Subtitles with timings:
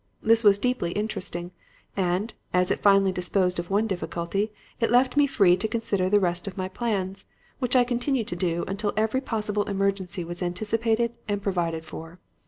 [0.23, 1.51] This was deeply interesting;
[1.95, 6.19] and, as it finally disposed of one difficulty, it left me free to consider the
[6.19, 7.27] rest of my plans,
[7.59, 12.19] which I continued to do until every possible emergency was anticipated and provided for.